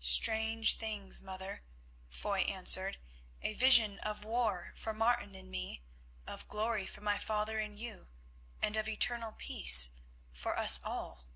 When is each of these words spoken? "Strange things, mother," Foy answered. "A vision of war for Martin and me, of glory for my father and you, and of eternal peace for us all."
"Strange 0.00 0.78
things, 0.78 1.20
mother," 1.20 1.62
Foy 2.08 2.40
answered. 2.44 2.96
"A 3.42 3.52
vision 3.52 3.98
of 3.98 4.24
war 4.24 4.72
for 4.74 4.94
Martin 4.94 5.34
and 5.34 5.50
me, 5.50 5.82
of 6.26 6.48
glory 6.48 6.86
for 6.86 7.02
my 7.02 7.18
father 7.18 7.58
and 7.58 7.78
you, 7.78 8.08
and 8.62 8.78
of 8.78 8.88
eternal 8.88 9.32
peace 9.36 9.90
for 10.32 10.58
us 10.58 10.82
all." 10.82 11.26